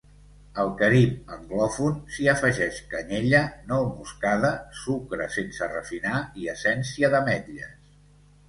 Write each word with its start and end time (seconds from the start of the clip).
Al 0.61 0.69
Carib 0.77 1.27
anglòfon 1.33 1.99
s'hi 2.15 2.25
afegeix 2.33 2.79
canyella, 2.93 3.41
nou 3.73 3.85
moscada, 3.99 4.51
sucre 4.85 5.29
sense 5.37 5.71
refinar, 5.75 6.17
i 6.45 6.51
essència 6.59 7.13
d'ametlles. 7.17 7.97